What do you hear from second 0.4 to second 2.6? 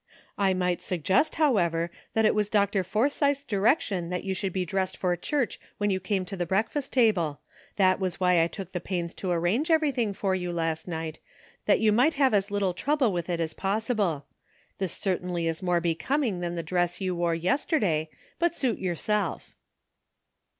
might sug gest, however, that it was